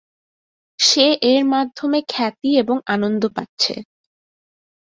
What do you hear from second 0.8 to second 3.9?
সে এর মাধ্যমে খ্যাতি এবং আনন্দ পাচ্ছে।